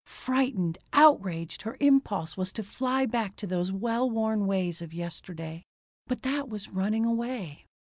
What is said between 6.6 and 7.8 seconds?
running away.